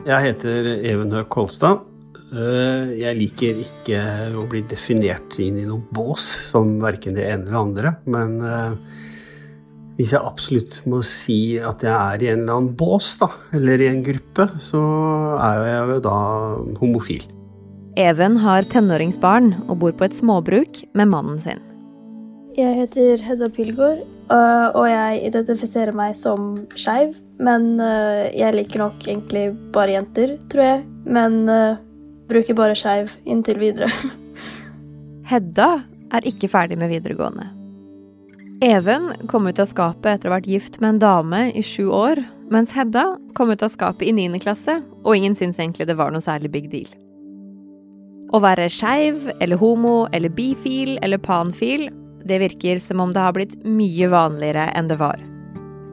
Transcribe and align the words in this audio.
Jeg 0.00 0.24
heter 0.24 0.66
Even 0.80 1.10
Høeg 1.12 1.28
Kolstad. 1.32 1.82
Eh, 2.32 2.92
jeg 3.02 3.18
liker 3.18 3.58
ikke 3.60 4.00
å 4.38 4.46
bli 4.48 4.62
definert 4.70 5.36
inn 5.42 5.58
i 5.60 5.66
noen 5.68 5.84
bås 5.92 6.24
som 6.48 6.78
verken 6.80 7.18
det 7.18 7.26
ene 7.28 7.50
eller 7.50 7.60
andre. 7.60 7.92
Men 8.08 8.38
eh, 8.40 8.78
hvis 9.98 10.14
jeg 10.16 10.24
absolutt 10.24 10.78
må 10.88 11.02
si 11.04 11.58
at 11.60 11.84
jeg 11.84 11.92
er 11.92 12.24
i 12.24 12.30
en 12.32 12.46
eller 12.46 12.62
annen 12.62 12.78
bås, 12.80 13.12
da, 13.20 13.28
eller 13.58 13.84
i 13.84 13.90
en 13.90 14.00
gruppe, 14.06 14.48
så 14.62 14.80
er 15.36 15.64
jeg 15.68 15.88
jo 15.92 16.02
da 16.08 16.18
homofil. 16.80 17.26
Even 18.00 18.38
har 18.40 18.64
tenåringsbarn 18.72 19.52
og 19.66 19.82
bor 19.82 19.92
på 19.98 20.08
et 20.08 20.16
småbruk 20.16 20.86
med 20.96 21.12
mannen 21.12 21.42
sin. 21.44 21.60
Jeg 22.58 22.74
heter 22.74 23.20
Hedda 23.22 23.46
Pilgaard, 23.48 24.00
øh, 24.32 24.68
og 24.74 24.86
jeg 24.90 25.20
identifiserer 25.28 25.94
meg 25.94 26.16
som 26.18 26.56
skeiv. 26.74 27.12
Men 27.38 27.78
øh, 27.80 28.26
jeg 28.34 28.56
liker 28.56 28.82
nok 28.82 29.06
egentlig 29.06 29.52
bare 29.72 29.94
jenter, 29.94 30.34
tror 30.50 30.62
jeg. 30.66 30.82
Men 31.06 31.48
øh, 31.48 31.76
bruker 32.28 32.58
bare 32.58 32.74
skeiv 32.74 33.12
inntil 33.26 33.60
videre. 33.60 33.90
Hedda 35.30 35.68
er 36.10 36.26
ikke 36.26 36.50
ferdig 36.50 36.78
med 36.78 36.90
videregående. 36.90 37.46
Even 38.66 39.12
kom 39.30 39.46
ut 39.46 39.62
av 39.62 39.70
skapet 39.70 40.10
etter 40.10 40.28
å 40.28 40.34
ha 40.34 40.40
vært 40.40 40.50
gift 40.50 40.80
med 40.82 40.96
en 40.96 41.00
dame 41.00 41.44
i 41.54 41.62
sju 41.64 41.86
år, 41.94 42.18
mens 42.50 42.74
Hedda 42.74 43.06
kom 43.38 43.54
ut 43.54 43.62
av 43.62 43.70
skapet 43.72 44.10
i 44.10 44.12
niende 44.12 44.42
klasse, 44.42 44.80
og 45.06 45.14
ingen 45.16 45.38
syntes 45.38 45.62
egentlig 45.62 45.86
det 45.88 45.96
var 45.96 46.10
noe 46.12 46.24
særlig 46.24 46.50
big 46.52 46.66
deal. 46.74 46.90
Å 48.34 48.42
være 48.42 48.68
skeiv 48.70 49.30
eller 49.38 49.58
homo 49.58 50.04
eller 50.12 50.34
bifil 50.34 50.98
eller 51.00 51.22
panfil 51.22 51.88
det 52.26 52.40
virker 52.42 52.80
som 52.82 53.00
om 53.02 53.12
det 53.14 53.22
har 53.24 53.36
blitt 53.36 53.56
mye 53.64 54.08
vanligere 54.12 54.68
enn 54.76 54.90
det 54.90 54.98
var. 55.00 55.20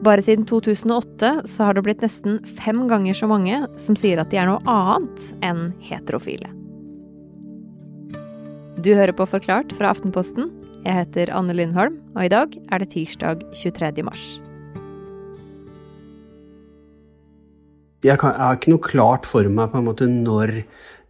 Bare 0.06 0.22
siden 0.22 0.46
2008 0.46 1.32
så 1.50 1.66
har 1.66 1.74
det 1.74 1.84
blitt 1.88 2.04
nesten 2.06 2.38
fem 2.60 2.84
ganger 2.90 3.18
så 3.18 3.30
mange 3.30 3.64
som 3.82 3.98
sier 3.98 4.22
at 4.22 4.30
de 4.30 4.38
er 4.38 4.50
noe 4.50 4.62
annet 4.70 5.30
enn 5.46 5.72
heterofile. 5.82 6.52
Du 8.86 8.92
hører 8.94 9.16
på 9.18 9.26
Forklart 9.26 9.74
fra 9.74 9.90
Aftenposten. 9.90 10.52
Jeg 10.86 10.94
heter 11.00 11.32
Anne 11.34 11.56
Lindholm, 11.58 11.98
og 12.14 12.28
i 12.28 12.30
dag 12.30 12.54
er 12.70 12.84
det 12.84 12.92
tirsdag 12.94 13.42
23. 13.58 13.90
mars. 14.06 14.22
Jeg, 18.06 18.20
kan, 18.22 18.36
jeg 18.38 18.44
har 18.46 18.60
ikke 18.60 18.76
noe 18.76 18.86
klart 18.86 19.26
for 19.26 19.50
meg 19.50 19.74
på 19.74 19.82
en 19.82 19.88
måte 19.90 20.06
når, 20.12 20.54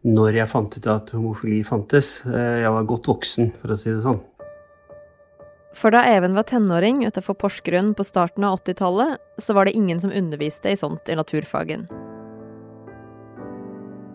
når 0.08 0.40
jeg 0.40 0.52
fant 0.54 0.80
ut 0.80 0.88
at 0.94 1.12
homofili 1.12 1.60
fantes. 1.68 2.22
Eh, 2.24 2.64
jeg 2.64 2.72
var 2.72 2.88
godt 2.88 3.12
voksen, 3.12 3.52
for 3.60 3.76
å 3.76 3.80
si 3.82 3.92
det 3.92 4.00
sånn. 4.08 4.24
For 5.78 5.94
da 5.94 6.02
Even 6.10 6.34
var 6.34 6.48
tenåring 6.50 7.04
utenfor 7.06 7.34
Porsgrunn 7.38 7.94
på 7.94 8.04
starten 8.04 8.44
av 8.44 8.58
80-tallet, 8.58 9.18
så 9.38 9.54
var 9.54 9.66
det 9.66 9.76
ingen 9.78 10.02
som 10.02 10.12
underviste 10.12 10.72
i 10.74 10.78
sånt 10.78 11.10
i 11.10 11.16
naturfagen. 11.16 11.86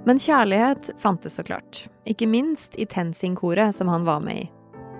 Men 0.02 0.18
kjærlighet 0.18 0.90
fantes 0.98 1.38
så 1.38 1.44
klart, 1.46 1.84
ikke 2.02 2.26
minst 2.26 2.74
i 2.74 2.86
Tensing-koret 2.90 3.76
som 3.78 3.92
han 3.92 4.02
var 4.08 4.24
med 4.24 4.40
i. 4.42 4.48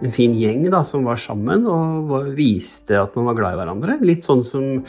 En 0.06 0.14
fin 0.14 0.34
gjeng 0.38 0.68
da, 0.70 0.84
som 0.86 1.02
var 1.06 1.18
sammen 1.18 1.66
og 1.66 2.14
viste 2.38 2.94
at 2.98 3.18
man 3.18 3.26
var 3.30 3.38
glad 3.38 3.56
i 3.56 3.58
hverandre. 3.58 3.98
Litt 4.02 4.22
sånn 4.22 4.42
som 4.46 4.84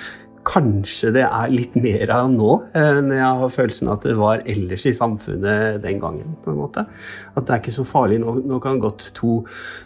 kanskje 0.47 1.11
det 1.15 1.23
er 1.25 1.51
litt 1.53 1.75
mer 1.79 2.11
av 2.13 2.29
nå 2.31 2.51
enn 2.77 3.11
jeg 3.13 3.39
har 3.41 3.51
følelsen 3.53 3.91
at 3.93 4.05
det 4.07 4.15
var 4.19 4.43
ellers 4.49 4.85
i 4.89 4.95
samfunnet 4.95 5.81
den 5.83 6.01
gangen. 6.01 6.35
på 6.43 6.51
en 6.51 6.59
måte. 6.59 6.85
At 7.33 7.47
det 7.47 7.55
er 7.55 7.61
ikke 7.61 7.75
så 7.75 7.85
farlig. 7.87 8.19
Nå, 8.23 8.35
nå 8.47 8.59
kan 8.63 8.81
godt 8.81 9.09
to, 9.17 9.41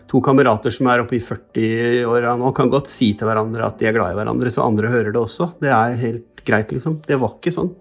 to, 0.10 0.22
kamerater 0.26 0.74
som 0.74 0.90
er 0.92 1.04
oppe 1.04 1.18
i 1.18 1.24
40-åra 1.24 2.36
nå, 2.40 2.52
kan 2.58 2.72
godt 2.74 2.90
si 2.92 3.14
til 3.18 3.30
hverandre 3.30 3.68
at 3.68 3.78
de 3.80 3.90
er 3.90 3.98
glad 3.98 4.16
i 4.16 4.20
hverandre, 4.20 4.54
så 4.54 4.66
andre 4.66 4.92
hører 4.94 5.14
det 5.14 5.22
også. 5.22 5.52
Det 5.62 5.74
er 5.74 6.00
helt 6.02 6.46
greit, 6.48 6.74
liksom. 6.74 7.02
Det 7.06 7.20
var 7.22 7.38
ikke 7.38 7.54
sånn. 7.54 7.74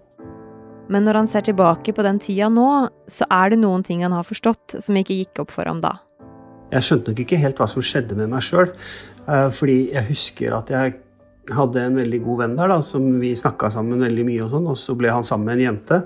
Men 0.87 1.03
når 1.03 1.21
han 1.21 1.29
ser 1.31 1.43
tilbake 1.43 1.91
på 1.95 2.05
den 2.05 2.19
tida 2.23 2.47
nå, 2.51 2.67
så 3.11 3.27
er 3.33 3.51
det 3.51 3.59
noen 3.59 3.83
ting 3.83 4.05
han 4.05 4.15
har 4.15 4.27
forstått 4.27 4.77
som 4.83 4.99
ikke 4.99 5.17
gikk 5.17 5.43
opp 5.43 5.51
for 5.55 5.67
ham 5.67 5.81
da. 5.83 5.97
Jeg 6.71 6.83
skjønte 6.83 7.11
nok 7.11 7.19
ikke 7.23 7.39
helt 7.39 7.59
hva 7.61 7.67
som 7.71 7.83
skjedde 7.83 8.15
med 8.19 8.31
meg 8.31 8.43
sjøl. 8.43 8.71
Eh, 9.27 9.49
fordi 9.55 9.77
jeg 9.93 10.07
husker 10.09 10.55
at 10.57 10.71
jeg 10.71 10.95
hadde 11.55 11.83
en 11.83 11.99
veldig 11.99 12.19
god 12.25 12.41
venn 12.43 12.57
der, 12.57 12.71
da, 12.73 12.79
som 12.83 13.05
vi 13.21 13.31
snakka 13.37 13.69
sammen 13.73 14.03
veldig 14.03 14.25
mye. 14.27 14.41
Og 14.45 14.51
sånn, 14.53 14.67
og 14.71 14.79
så 14.79 14.97
ble 14.99 15.13
han 15.13 15.27
sammen 15.27 15.49
med 15.49 15.59
en 15.59 15.65
jente 15.69 16.01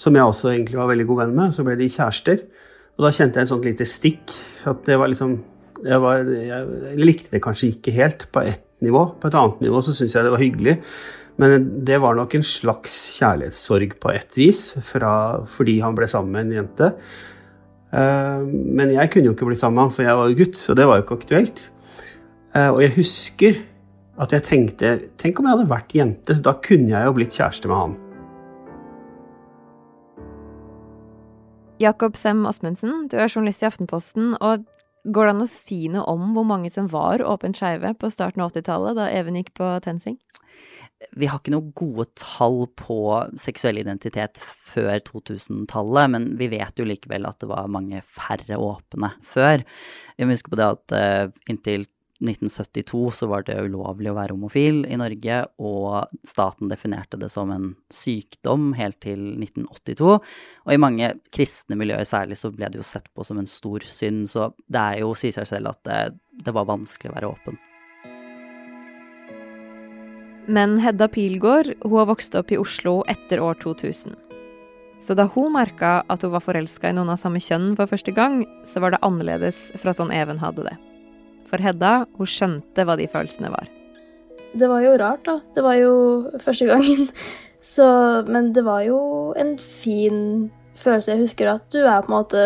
som 0.00 0.16
jeg 0.16 0.26
også 0.26 0.50
egentlig 0.50 0.80
var 0.80 0.90
veldig 0.90 1.06
god 1.10 1.22
venn 1.22 1.36
med. 1.36 1.54
Så 1.54 1.66
ble 1.66 1.76
de 1.78 1.90
kjærester. 1.92 2.42
Og 2.98 3.06
da 3.06 3.14
kjente 3.14 3.40
jeg 3.40 3.48
et 3.48 3.52
sånt 3.52 3.68
lite 3.68 3.86
stikk. 3.88 4.34
At 4.70 4.82
det 4.88 4.98
var 5.00 5.12
liksom 5.12 5.38
jeg, 5.80 5.96
var, 6.02 6.26
jeg 6.28 7.00
likte 7.00 7.32
det 7.32 7.40
kanskje 7.44 7.72
ikke 7.72 7.94
helt 7.96 8.26
på 8.34 8.42
ett 8.44 8.66
nivå. 8.84 9.06
På 9.20 9.30
et 9.30 9.38
annet 9.38 9.62
nivå 9.64 9.80
så 9.84 9.94
syntes 9.96 10.16
jeg 10.16 10.26
det 10.26 10.34
var 10.34 10.42
hyggelig. 10.42 10.76
Men 11.40 11.66
det 11.86 11.96
var 12.02 12.18
nok 12.18 12.34
en 12.36 12.44
slags 12.44 12.96
kjærlighetssorg 13.16 13.94
på 14.02 14.12
ett 14.12 14.36
vis, 14.36 14.74
fra, 14.84 15.12
fordi 15.48 15.78
han 15.80 15.96
ble 15.96 16.08
sammen 16.10 16.34
med 16.34 16.48
en 16.48 16.58
jente. 16.58 16.90
Uh, 17.90 18.44
men 18.44 18.92
jeg 18.92 19.10
kunne 19.10 19.30
jo 19.30 19.34
ikke 19.34 19.48
bli 19.48 19.58
sammen 19.58 19.78
med 19.78 19.88
han, 19.88 19.94
for 19.96 20.04
jeg 20.04 20.18
var 20.18 20.28
jo 20.28 20.38
gutt, 20.42 20.58
så 20.60 20.76
det 20.76 20.86
var 20.86 21.00
jo 21.00 21.06
ikke 21.06 21.16
aktuelt. 21.22 21.64
Uh, 22.52 22.68
og 22.74 22.82
jeg 22.84 22.94
husker 22.98 23.62
at 24.20 24.34
jeg 24.34 24.46
tenkte 24.46 24.92
Tenk 25.20 25.40
om 25.40 25.48
jeg 25.48 25.58
hadde 25.58 25.70
vært 25.70 25.96
jente, 25.96 26.36
så 26.36 26.44
da 26.50 26.56
kunne 26.64 26.92
jeg 26.92 27.08
jo 27.08 27.16
blitt 27.16 27.36
kjæreste 27.36 27.70
med 27.70 27.80
han. 27.80 27.98
Jakob 31.80 32.18
Sem 32.20 32.44
Asmundsen, 32.44 33.06
du 33.08 33.16
er 33.16 33.30
journalist 33.30 33.64
i 33.64 33.70
Aftenposten. 33.70 34.34
og 34.44 34.66
Går 35.08 35.26
det 35.26 35.32
an 35.32 35.44
å 35.46 35.48
si 35.48 35.86
noe 35.88 36.04
om 36.12 36.34
hvor 36.36 36.44
mange 36.44 36.68
som 36.72 36.90
var 36.92 37.24
åpent 37.24 37.56
skeive 37.56 37.94
på 37.96 38.10
starten 38.12 38.44
av 38.44 38.50
80-tallet, 38.52 38.98
da 38.98 39.06
Even 39.16 39.38
gikk 39.38 39.54
på 39.56 39.70
TenSing? 39.86 40.18
Vi 41.16 41.30
har 41.30 41.40
ikke 41.40 41.54
noen 41.54 41.70
gode 41.72 42.04
tall 42.20 42.66
på 42.76 42.98
seksuell 43.40 43.80
identitet 43.80 44.36
før 44.44 44.98
2000-tallet, 45.06 46.12
men 46.12 46.26
vi 46.36 46.50
vet 46.52 46.76
jo 46.76 46.84
likevel 46.84 47.24
at 47.24 47.40
det 47.40 47.48
var 47.48 47.72
mange 47.72 48.02
færre 48.04 48.60
åpne 48.60 49.14
før. 49.24 49.64
Vi 50.20 50.28
må 50.28 50.36
huske 50.36 50.52
på 50.52 50.60
det 50.60 50.68
at 50.68 50.96
inntil 50.98 51.32
inntil 51.48 51.88
1972 52.20 53.10
så 53.16 53.28
var 53.30 53.46
det 53.46 53.56
ulovlig 53.64 54.10
å 54.10 54.16
være 54.18 54.34
homofil 54.36 54.82
i 54.84 54.98
Norge, 55.00 55.38
og 55.56 56.12
staten 56.26 56.68
definerte 56.68 57.16
det 57.20 57.30
som 57.32 57.52
en 57.54 57.70
sykdom 57.92 58.74
helt 58.76 59.00
til 59.00 59.22
1982. 59.38 60.18
Og 60.66 60.74
i 60.74 60.80
mange 60.80 61.14
kristne 61.32 61.78
miljøer 61.80 62.04
særlig 62.08 62.36
så 62.40 62.52
ble 62.52 62.68
det 62.68 62.82
jo 62.82 62.86
sett 62.86 63.08
på 63.16 63.24
som 63.24 63.40
en 63.40 63.48
stor 63.48 63.86
synd, 63.88 64.28
så 64.32 64.50
det 64.68 64.84
er 64.84 65.02
jo, 65.04 65.14
sier 65.16 65.34
seg 65.36 65.48
selv, 65.48 65.72
at 65.72 65.82
det, 65.88 66.00
det 66.44 66.56
var 66.56 66.68
vanskelig 66.68 67.12
å 67.12 67.16
være 67.16 67.32
åpen. 67.32 67.60
Men 70.50 70.80
Hedda 70.82 71.06
Pilgaard 71.08 71.72
hun 71.84 71.96
har 72.00 72.10
vokst 72.10 72.34
opp 72.36 72.50
i 72.52 72.58
Oslo 72.58 73.00
etter 73.08 73.40
år 73.44 73.60
2000. 73.62 74.16
Så 75.00 75.16
da 75.16 75.24
hun 75.32 75.54
merka 75.54 76.02
at 76.12 76.24
hun 76.26 76.34
var 76.34 76.44
forelska 76.44 76.90
i 76.90 76.96
noen 76.96 77.12
av 77.14 77.20
samme 77.22 77.40
kjønn 77.40 77.72
for 77.78 77.88
første 77.88 78.12
gang, 78.12 78.42
så 78.68 78.82
var 78.84 78.92
det 78.92 79.00
annerledes 79.06 79.70
fra 79.80 79.94
sånn 79.96 80.12
Even 80.12 80.42
hadde 80.42 80.66
det. 80.68 80.76
For 81.50 81.62
Hedda, 81.62 82.04
hun 82.16 82.30
skjønte 82.30 82.86
hva 82.86 82.96
de 82.98 83.08
følelsene 83.10 83.50
var. 83.52 83.68
Det 84.54 84.66
var 84.70 84.82
jo 84.82 84.96
rart, 84.98 85.24
da. 85.26 85.38
Det 85.54 85.62
var 85.66 85.76
jo 85.78 85.92
første 86.42 86.66
gangen. 86.70 87.08
Så, 87.60 87.86
men 88.26 88.54
det 88.56 88.64
var 88.64 88.82
jo 88.86 88.98
en 89.36 89.58
fin 89.60 90.50
følelse. 90.80 91.12
Jeg 91.12 91.26
husker 91.26 91.50
at 91.52 91.66
du 91.74 91.82
er 91.82 92.00
på 92.06 92.08
en 92.08 92.16
måte 92.16 92.44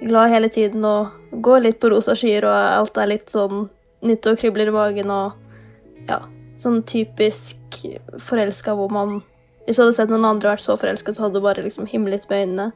glad 0.00 0.30
hele 0.30 0.48
tiden 0.48 0.84
og 0.86 1.10
går 1.42 1.64
litt 1.64 1.80
på 1.82 1.90
rosa 1.92 2.14
skyer, 2.16 2.46
og 2.46 2.54
alt 2.54 3.00
er 3.00 3.10
litt 3.10 3.32
sånn 3.32 3.66
nytt 4.06 4.28
og 4.30 4.38
kribler 4.40 4.70
i 4.70 4.74
magen 4.74 5.10
og 5.12 6.06
ja, 6.08 6.22
sånn 6.56 6.80
typisk 6.88 7.82
forelska 8.22 8.74
hvor 8.78 8.92
man 8.92 9.20
Hvis 9.66 9.76
du 9.76 9.82
hadde 9.84 9.94
sett 9.94 10.10
noen 10.10 10.24
andre 10.24 10.54
vært 10.54 10.64
så 10.64 10.74
forelska, 10.80 11.12
så 11.12 11.26
hadde 11.26 11.38
du 11.38 11.44
bare 11.44 11.62
liksom 11.62 11.86
himlet 11.86 12.24
med 12.30 12.40
øynene 12.46 12.70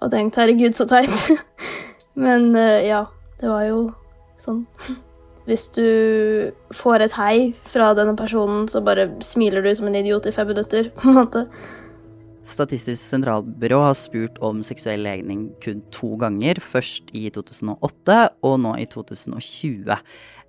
og 0.00 0.12
tenkt 0.12 0.36
'herregud, 0.36 0.76
så 0.76 0.84
teit'. 0.86 1.40
men 2.24 2.54
eh, 2.56 2.86
ja, 2.86 3.06
det 3.40 3.48
var 3.48 3.64
jo 3.64 3.80
Sånn. 4.40 4.64
Hvis 5.48 5.66
du 5.74 6.52
får 6.76 7.06
et 7.06 7.14
hei 7.16 7.36
fra 7.72 7.90
denne 7.96 8.14
personen, 8.18 8.68
så 8.70 8.82
bare 8.84 9.08
smiler 9.24 9.64
du 9.64 9.70
som 9.74 9.88
en 9.88 9.98
idiot 9.98 10.28
i 10.28 10.34
fem 10.34 10.50
minutter, 10.52 10.90
på 10.96 11.10
en 11.10 11.20
måte. 11.22 11.46
Statistisk 12.50 13.02
sentralbyrå 13.04 13.78
har 13.84 13.96
spurt 13.98 14.38
om 14.44 14.62
seksuell 14.64 15.02
legning 15.04 15.50
kun 15.62 15.82
to 15.94 16.14
ganger. 16.20 16.58
Først 16.64 17.12
i 17.16 17.28
2008 17.34 18.16
og 18.48 18.56
nå 18.64 18.72
i 18.80 18.86
2020. 18.90 19.92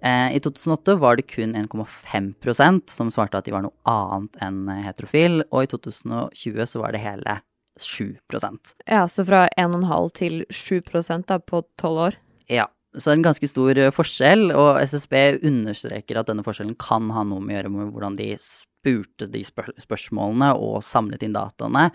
Eh, 0.02 0.30
I 0.34 0.40
2008 0.42 0.96
var 1.02 1.20
det 1.20 1.28
kun 1.30 1.54
1,5% 1.60 2.90
som 2.90 3.12
svarte 3.14 3.38
at 3.38 3.46
de 3.46 3.54
var 3.54 3.68
noe 3.68 3.76
annet 3.86 4.40
enn 4.42 4.64
heterofil. 4.88 5.44
Og 5.52 5.68
i 5.68 5.72
2020 5.76 6.72
så 6.74 6.82
var 6.82 6.96
det 6.96 7.04
hele 7.04 7.42
7% 7.82 8.74
Ja, 8.88 9.06
så 9.08 9.26
fra 9.28 9.46
1,5 9.60 10.10
til 10.18 10.44
7 10.50 10.82
da, 11.28 11.40
på 11.40 11.64
tolv 11.80 12.08
år? 12.08 12.18
Ja. 12.48 12.68
Så 12.98 13.14
en 13.14 13.24
ganske 13.24 13.48
stor 13.48 13.78
eh, 13.80 13.94
forskjell, 13.96 14.50
og 14.52 14.82
SSB 14.84 15.16
understreker 15.48 16.20
at 16.20 16.28
denne 16.28 16.44
forskjellen 16.44 16.76
kan 16.80 17.08
ha 17.16 17.24
noe 17.28 17.44
med 17.44 17.56
å 17.56 17.58
gjøre 17.60 17.72
med 17.76 17.94
hvordan 17.94 18.18
de 18.20 18.34
spurte 18.82 19.28
de 19.32 19.44
spør 19.46 19.70
spørsmålene 19.80 20.50
og 20.60 20.82
samlet 20.84 21.24
inn 21.24 21.36
dataene. 21.36 21.88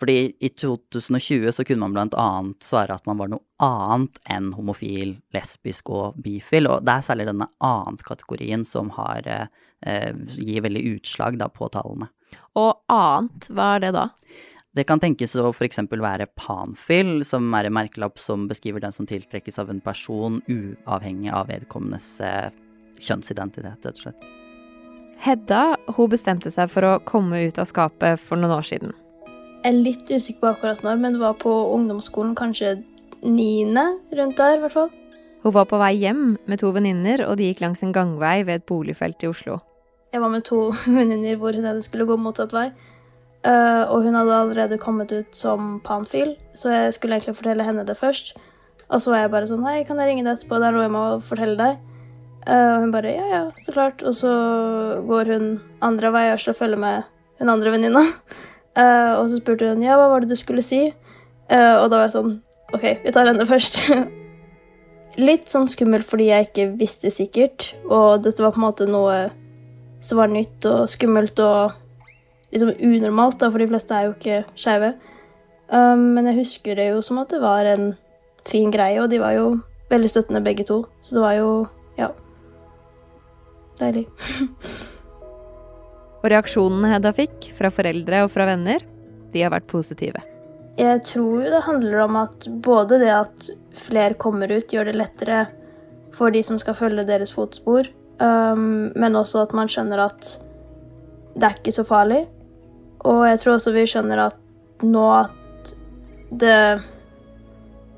Fordi 0.00 0.18
i 0.40 0.50
2020 0.50 1.52
så 1.54 1.66
kunne 1.68 1.84
man 1.84 1.94
blant 1.94 2.16
annet 2.18 2.64
svare 2.64 2.96
at 2.96 3.06
man 3.06 3.20
var 3.20 3.30
noe 3.30 3.44
annet 3.62 4.18
enn 4.32 4.50
homofil, 4.56 5.18
lesbisk 5.36 5.92
og 5.94 6.18
bifil, 6.24 6.70
og 6.72 6.86
det 6.86 6.96
er 6.96 7.06
særlig 7.06 7.28
denne 7.30 7.50
annet-kategorien 7.70 8.64
som 8.66 8.90
har, 8.96 9.28
eh, 9.86 10.12
gir 10.34 10.64
veldig 10.66 10.86
utslag 10.96 11.38
da, 11.38 11.48
på 11.48 11.68
tallene. 11.70 12.10
Og 12.58 12.72
annet, 12.90 13.50
hva 13.54 13.74
er 13.76 13.86
det 13.86 13.92
da? 13.94 14.08
Det 14.80 14.86
kan 14.88 14.96
tenkes 14.96 15.34
å 15.36 15.50
f.eks. 15.52 15.82
være 15.92 16.24
panfil, 16.40 17.18
som 17.28 17.52
er 17.52 17.66
en 17.68 17.74
merkelapp 17.76 18.16
som 18.16 18.46
beskriver 18.48 18.80
den 18.80 18.94
som 18.96 19.04
tiltrekkes 19.04 19.60
av 19.60 19.68
en 19.68 19.80
person, 19.84 20.38
uavhengig 20.48 21.28
av 21.36 21.50
vedkommendes 21.50 22.06
eh, 22.24 22.46
kjønnsidentitet, 22.96 23.66
rett 23.84 23.90
og 23.90 24.00
slett. 24.00 24.24
Hedda 25.20 25.76
hun 25.98 26.08
bestemte 26.08 26.48
seg 26.54 26.72
for 26.72 26.88
å 26.88 26.94
komme 27.04 27.42
ut 27.44 27.60
av 27.60 27.68
skapet 27.68 28.24
for 28.24 28.40
noen 28.40 28.56
år 28.56 28.64
siden. 28.70 28.96
Jeg 29.60 29.68
er 29.68 29.82
litt 29.84 30.08
usikker 30.08 30.40
på 30.40 30.52
akkurat 30.54 30.80
når, 30.86 31.02
men 31.02 31.18
det 31.18 31.24
var 31.26 31.36
på 31.42 31.52
ungdomsskolen, 31.74 32.32
kanskje 32.38 32.78
niende, 33.20 33.84
rundt 34.16 34.40
der 34.40 34.56
i 34.56 34.62
hvert 34.62 34.78
fall. 34.78 34.92
Hun 35.44 35.58
var 35.58 35.68
på 35.68 35.80
vei 35.82 35.92
hjem 35.98 36.38
med 36.48 36.64
to 36.64 36.72
venninner, 36.72 37.26
og 37.28 37.36
de 37.36 37.50
gikk 37.50 37.60
langs 37.66 37.84
en 37.84 37.92
gangvei 37.92 38.38
ved 38.46 38.62
et 38.62 38.70
boligfelt 38.70 39.28
i 39.28 39.28
Oslo. 39.28 39.60
Jeg 40.16 40.24
var 40.24 40.32
med 40.32 40.48
to 40.48 40.70
venninner 41.00 41.36
hvor 41.36 41.52
hun 41.52 41.68
hadde 41.68 41.84
skulle 41.84 42.08
gå 42.08 42.16
motsatt 42.16 42.56
vei. 42.56 42.70
Uh, 43.40 43.88
og 43.88 44.02
hun 44.04 44.16
hadde 44.18 44.36
allerede 44.36 44.76
kommet 44.80 45.12
ut 45.16 45.36
som 45.36 45.78
panfil, 45.84 46.34
så 46.52 46.72
jeg 46.74 46.96
skulle 46.96 47.16
egentlig 47.16 47.38
fortelle 47.38 47.64
henne 47.64 47.86
det 47.88 47.96
først. 47.96 48.34
Og 48.90 49.00
så 49.00 49.14
var 49.14 49.22
jeg 49.22 49.32
bare 49.32 49.48
sånn 49.48 49.64
Hei, 49.64 49.78
kan 49.88 50.00
jeg 50.02 50.10
ringe 50.10 50.26
deg 50.26 50.34
etterpå? 50.34 50.58
Det 50.60 50.68
er 50.68 50.76
noe 50.76 50.84
jeg 50.84 50.92
må 50.92 51.04
fortelle 51.24 51.56
deg. 51.56 51.78
Uh, 52.44 52.74
og 52.74 52.84
hun 52.84 52.92
bare 52.92 53.14
Ja, 53.16 53.26
ja, 53.30 53.42
så 53.56 53.72
klart. 53.72 54.04
Og 54.04 54.16
så 54.18 54.34
går 55.08 55.32
hun 55.32 55.48
andre 55.80 56.12
vei 56.12 56.26
og 56.34 56.44
følger 56.58 56.80
med 56.80 57.08
hun 57.40 57.52
andre 57.54 57.72
venninna. 57.72 58.04
Uh, 58.76 59.16
og 59.22 59.30
så 59.30 59.40
spurte 59.40 59.72
hun 59.72 59.84
ja, 59.86 59.96
hva 59.96 60.10
var 60.12 60.20
det 60.20 60.34
du 60.34 60.36
skulle 60.36 60.64
si. 60.64 60.90
og 61.50 61.86
da 61.90 61.96
var 61.96 62.06
jeg 62.06 62.16
sånn 62.18 62.34
OK, 62.76 62.84
vi 63.02 63.12
tar 63.14 63.26
henne 63.26 63.46
først. 63.48 63.80
Litt 65.30 65.48
sånn 65.50 65.66
skummelt 65.70 66.06
fordi 66.06 66.28
jeg 66.28 66.50
ikke 66.50 66.66
visste 66.78 67.10
sikkert, 67.10 67.72
og 67.88 68.22
dette 68.22 68.44
var 68.44 68.52
på 68.54 68.60
en 68.60 68.66
måte 68.68 68.86
noe 68.86 69.30
som 70.04 70.20
var 70.20 70.30
nytt 70.30 70.64
og 70.70 70.84
skummelt 70.88 71.40
og 71.42 71.74
liksom 72.52 72.72
unormalt, 72.78 73.38
da, 73.40 73.50
for 73.50 73.62
de 73.62 73.68
fleste 73.70 73.96
er 73.96 74.08
jo 74.08 74.14
ikke 74.16 74.42
skeive. 74.58 74.94
Um, 75.70 76.10
men 76.16 76.26
jeg 76.30 76.40
husker 76.40 76.78
det 76.78 76.88
jo 76.90 77.02
som 77.04 77.20
at 77.22 77.30
det 77.30 77.42
var 77.42 77.68
en 77.70 77.92
fin 78.48 78.72
greie, 78.74 78.98
og 79.02 79.10
de 79.12 79.20
var 79.22 79.36
jo 79.36 79.60
veldig 79.90 80.10
støttende 80.10 80.42
begge 80.44 80.66
to. 80.66 80.82
Så 81.02 81.16
det 81.16 81.24
var 81.24 81.36
jo 81.38 81.50
ja 81.98 82.10
deilig. 83.80 84.06
og 86.20 86.26
reaksjonene 86.32 86.94
Hedda 86.94 87.14
fikk 87.16 87.52
fra 87.58 87.70
foreldre 87.74 88.24
og 88.26 88.34
fra 88.34 88.48
venner, 88.50 88.84
de 89.30 89.44
har 89.44 89.54
vært 89.54 89.70
positive. 89.70 90.22
Jeg 90.80 91.02
tror 91.04 91.44
jo 91.44 91.52
det 91.52 91.64
handler 91.66 92.04
om 92.06 92.18
at 92.22 92.46
både 92.64 93.00
det 93.02 93.10
at 93.12 93.48
flere 93.76 94.16
kommer 94.18 94.50
ut, 94.50 94.70
gjør 94.72 94.90
det 94.90 94.98
lettere 94.98 95.46
for 96.16 96.32
de 96.34 96.42
som 96.44 96.58
skal 96.58 96.76
følge 96.78 97.06
deres 97.06 97.32
fotspor, 97.34 97.88
um, 98.18 98.90
men 98.98 99.18
også 99.18 99.44
at 99.44 99.54
man 99.56 99.70
skjønner 99.70 100.02
at 100.08 100.34
det 101.36 101.46
er 101.46 101.58
ikke 101.58 101.74
så 101.74 101.84
farlig. 101.86 102.24
Og 103.08 103.22
jeg 103.28 103.40
tror 103.40 103.56
også 103.56 103.72
vi 103.74 103.86
skjønner 103.88 104.26
at 104.28 104.84
nå 104.84 105.04
at 105.12 105.74
det 106.30 106.56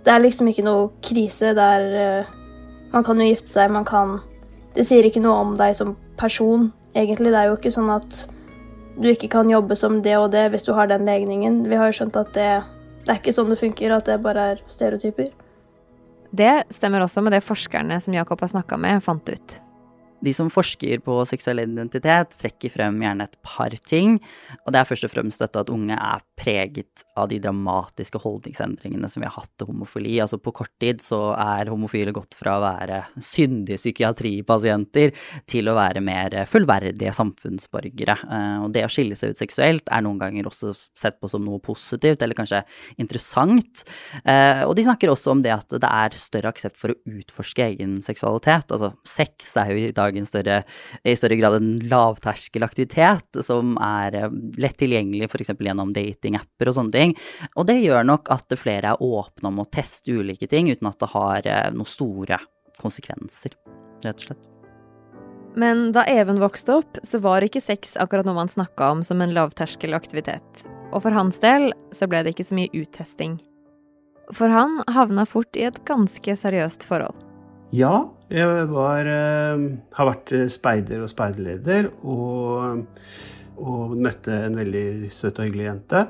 Det 0.03 0.11
er 0.11 0.23
liksom 0.23 0.49
ikke 0.51 0.65
noe 0.67 0.89
krise 1.05 1.53
der 1.55 1.83
uh, 2.25 2.31
Man 2.95 3.05
kan 3.05 3.21
jo 3.21 3.27
gifte 3.29 3.53
seg, 3.53 3.71
man 3.71 3.87
kan 3.87 4.21
Det 4.75 4.87
sier 4.89 5.07
ikke 5.07 5.23
noe 5.23 5.37
om 5.45 5.57
deg 5.59 5.77
som 5.77 5.97
person, 6.17 6.71
egentlig. 6.95 7.33
Det 7.33 7.39
er 7.39 7.51
jo 7.51 7.59
ikke 7.59 7.73
sånn 7.75 7.91
at 7.93 8.23
du 8.97 9.09
ikke 9.09 9.29
kan 9.33 9.51
jobbe 9.51 9.77
som 9.77 9.99
det 10.05 10.15
og 10.21 10.31
det 10.33 10.47
hvis 10.53 10.65
du 10.65 10.73
har 10.77 10.89
den 10.89 11.05
legningen. 11.09 11.63
Vi 11.69 11.77
har 11.77 11.91
jo 11.91 11.97
skjønt 11.97 12.17
at 12.21 12.31
det, 12.37 12.49
det 13.05 13.11
er 13.13 13.21
ikke 13.21 13.35
sånn 13.35 13.51
det 13.51 13.59
funker, 13.61 13.93
at 13.97 14.09
det 14.09 14.19
bare 14.23 14.45
er 14.53 14.63
stereotyper. 14.71 15.33
Det 16.31 16.53
stemmer 16.73 17.05
også 17.05 17.25
med 17.25 17.35
det 17.37 17.43
forskerne 17.45 17.99
som 18.01 18.15
Jakob 18.17 18.41
har 18.41 18.53
snakka 18.53 18.79
med, 18.81 19.03
fant 19.05 19.29
ut. 19.29 19.57
De 20.23 20.35
som 20.37 20.51
forsker 20.53 21.03
på 21.05 21.17
seksuell 21.29 21.65
identitet, 21.65 22.37
trekker 22.41 22.73
frem 22.73 23.01
gjerne 23.03 23.27
et 23.27 23.39
par 23.45 23.75
ting. 23.89 24.19
Og 24.65 24.73
det 24.75 24.83
er 24.83 24.89
først 24.89 25.09
og 25.09 25.13
fremst 25.15 25.43
dette 25.43 25.63
at 25.63 25.73
unge 25.73 25.97
er 25.97 26.23
preget 26.39 27.05
av 27.19 27.29
de 27.31 27.39
dramatiske 27.43 28.21
holdningsendringene 28.23 29.09
som 29.11 29.23
vi 29.23 29.29
har 29.29 29.37
hatt 29.37 29.51
til 29.59 29.69
homofili. 29.71 30.15
Altså 30.23 30.39
på 30.43 30.55
kort 30.55 30.73
tid 30.83 31.03
så 31.03 31.35
er 31.35 31.71
homofile 31.73 32.15
gått 32.15 32.37
fra 32.39 32.57
å 32.59 32.63
være 32.65 33.01
syndige 33.23 33.81
psykiatripasienter 33.81 35.13
til 35.51 35.71
å 35.71 35.77
være 35.79 36.03
mer 36.05 36.37
fullverdige 36.51 37.15
samfunnsborgere. 37.17 38.17
Eh, 38.23 38.59
og 38.65 38.73
det 38.75 38.87
å 38.87 38.93
skille 38.93 39.19
seg 39.19 39.35
ut 39.35 39.43
seksuelt 39.43 39.91
er 39.93 40.05
noen 40.07 40.21
ganger 40.23 40.49
også 40.51 40.73
sett 40.99 41.19
på 41.21 41.31
som 41.31 41.45
noe 41.47 41.63
positivt, 41.63 42.23
eller 42.23 42.39
kanskje 42.39 42.63
interessant. 43.03 43.85
Eh, 44.25 44.63
og 44.67 44.77
de 44.79 44.87
snakker 44.87 45.13
også 45.13 45.35
om 45.35 45.43
det 45.45 45.55
at 45.55 45.79
det 45.83 45.89
er 45.89 46.19
større 46.19 46.53
aksept 46.53 46.79
for 46.81 46.95
å 46.95 47.19
utforske 47.19 47.67
egen 47.73 47.99
seksualitet. 48.05 48.71
Altså 48.73 48.93
sex 49.09 49.55
er 49.61 49.73
jo 49.73 49.81
i 49.83 49.95
dag 49.97 50.12
dag 50.15 50.29
større, 50.29 50.63
i 51.05 51.17
større 51.17 51.39
grad 51.41 51.59
en 51.59 51.73
lavterskelaktivitet 51.91 53.43
som 53.45 53.77
er 53.83 54.19
eh, 54.19 54.39
lett 54.63 54.79
tilgjengelig 54.81 55.31
f.eks. 55.31 55.55
gjennom 55.59 55.93
datingapper 55.97 56.71
og 56.71 56.79
sånne 56.79 56.97
ting. 56.97 57.17
Og 57.57 57.69
det 57.69 57.81
gjør 57.83 58.07
nok 58.09 58.33
at 58.35 58.57
flere 58.61 58.95
er 58.95 59.03
åpne 59.03 59.53
om 59.53 59.63
å 59.63 59.69
teste 59.73 60.15
ulike 60.15 60.49
ting 60.51 60.71
uten 60.71 60.91
at 60.91 61.01
det 61.03 61.13
har 61.15 61.49
eh, 61.49 61.69
noen 61.75 61.89
store 61.89 62.41
konsekvenser, 62.83 63.57
rett 64.05 64.17
og 64.17 64.27
slett. 64.31 64.49
Men 65.57 65.91
da 65.93 66.07
Even 66.09 66.41
vokste 66.41 66.79
opp, 66.81 66.99
så 67.05 67.21
var 67.21 67.45
ikke 67.45 67.61
sex 67.61 67.97
akkurat 68.01 68.25
noe 68.25 68.39
man 68.39 68.49
snakka 68.49 68.89
om 68.95 69.03
som 69.05 69.21
en 69.21 69.35
lavterskelaktivitet. 69.37 70.65
Og 70.93 71.03
for 71.05 71.13
hans 71.13 71.41
del 71.43 71.73
så 71.93 72.09
ble 72.09 72.23
det 72.25 72.33
ikke 72.35 72.49
så 72.49 72.57
mye 72.57 72.73
uttesting. 72.77 73.37
For 74.33 74.53
han 74.53 74.81
havna 74.89 75.27
fort 75.29 75.57
i 75.59 75.67
et 75.69 75.77
ganske 75.89 76.37
seriøst 76.41 76.87
forhold. 76.89 77.19
Ja, 77.73 78.09
jeg 78.33 78.69
var, 78.71 79.09
eh, 79.09 79.65
har 79.97 80.09
vært 80.09 80.33
eh, 80.33 80.49
speider 80.53 81.03
og 81.05 81.11
speiderleder 81.13 81.91
og, 82.01 82.87
og, 83.61 83.93
møtte 83.93 84.39
en 84.47 84.57
veldig 84.57 85.11
søt 85.13 85.37
og 85.37 85.49
hyggelig 85.49 85.69
jente. 85.69 86.07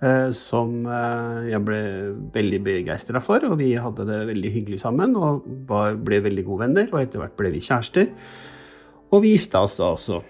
Eh, 0.00 0.30
som 0.32 0.86
jeg 0.88 1.60
ble 1.66 1.80
veldig 2.32 2.62
begeistra 2.64 3.20
for, 3.20 3.44
og 3.44 3.58
vi 3.60 3.74
hadde 3.76 4.08
det 4.08 4.22
veldig 4.30 4.54
hyggelig 4.56 4.80
sammen. 4.80 5.12
Og 5.20 5.44
var, 5.68 5.98
ble 6.00 6.22
veldig 6.24 6.46
gode 6.48 6.64
venner, 6.64 6.88
og 6.88 7.02
etter 7.02 7.20
hvert 7.20 7.36
ble 7.36 7.52
vi 7.52 7.62
kjærester. 7.68 8.08
Og 9.10 9.24
vi 9.24 9.34
gifta 9.34 9.60
oss 9.66 9.76
da 9.76 9.92
også. 9.92 10.22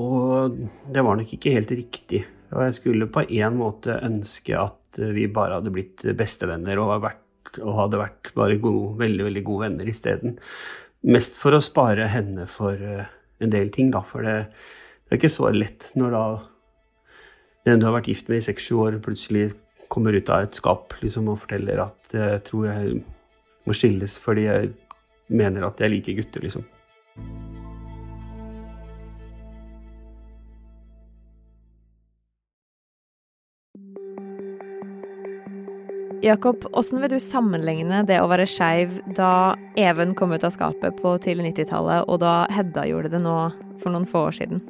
Og 0.00 0.54
det 0.90 1.02
var 1.04 1.18
nok 1.20 1.34
ikke 1.36 1.52
helt 1.54 1.70
riktig. 1.76 2.24
Og 2.56 2.64
jeg 2.64 2.78
skulle 2.80 3.10
på 3.12 3.22
en 3.28 3.58
måte 3.60 4.00
ønske 4.02 4.56
at 4.58 4.98
vi 5.14 5.28
bare 5.30 5.60
hadde 5.60 5.70
blitt 5.74 6.02
bestevenner 6.18 6.80
og 6.80 6.96
vært 7.04 7.20
og 7.58 7.78
hadde 7.78 8.00
vært 8.00 8.30
bare 8.36 8.58
gode, 8.62 8.94
veldig, 9.00 9.24
veldig 9.26 9.42
gode 9.46 9.66
venner 9.66 9.90
isteden. 9.90 10.36
Mest 11.10 11.38
for 11.40 11.56
å 11.56 11.62
spare 11.64 12.06
henne 12.12 12.46
for 12.50 12.76
uh, 12.76 13.08
en 13.40 13.52
del 13.52 13.72
ting, 13.74 13.90
da. 13.94 14.04
For 14.06 14.26
det, 14.26 14.36
det, 14.46 15.10
er 15.10 15.20
ikke 15.20 15.32
så 15.32 15.50
lett 15.54 15.90
når 15.98 16.16
da 16.16 16.24
den 17.68 17.82
du 17.82 17.88
har 17.88 17.96
vært 17.98 18.08
gift 18.12 18.30
med 18.30 18.40
i 18.40 18.46
seks-sju 18.46 18.78
år, 18.86 19.00
plutselig 19.04 19.50
kommer 19.92 20.16
ut 20.16 20.30
av 20.32 20.46
et 20.46 20.56
skap 20.56 20.94
liksom, 21.02 21.28
og 21.28 21.42
forteller 21.42 21.82
at 21.88 22.14
jeg 22.16 22.40
uh, 22.40 22.44
tror 22.46 22.68
jeg 22.70 23.00
må 23.66 23.76
skilles 23.76 24.16
fordi 24.22 24.46
jeg 24.46 24.74
mener 25.30 25.66
at 25.68 25.82
jeg 25.82 25.96
liker 25.96 26.20
gutter, 26.22 26.46
liksom. 26.46 26.68
Jakob, 36.20 36.66
hvordan 36.68 37.00
vil 37.00 37.14
du 37.14 37.20
sammenligne 37.22 38.02
det 38.04 38.18
å 38.20 38.28
være 38.28 38.44
skeiv 38.48 38.98
da 39.16 39.56
Even 39.80 40.12
kom 40.18 40.34
ut 40.34 40.44
av 40.44 40.52
skapet 40.52 40.98
på 40.98 41.14
tidlig 41.24 41.54
90-tallet, 41.54 42.04
og 42.12 42.20
da 42.20 42.44
Hedda 42.52 42.84
gjorde 42.90 43.12
det 43.14 43.22
nå 43.24 43.36
for 43.80 43.94
noen 43.94 44.04
få 44.08 44.26
år 44.28 44.36
siden? 44.36 44.60